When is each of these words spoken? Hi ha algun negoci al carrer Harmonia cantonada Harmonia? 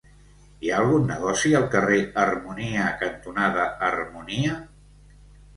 Hi 0.67 0.71
ha 0.71 0.77
algun 0.83 1.03
negoci 1.09 1.51
al 1.59 1.67
carrer 1.75 1.99
Harmonia 2.23 2.87
cantonada 3.03 3.69
Harmonia? 3.91 4.57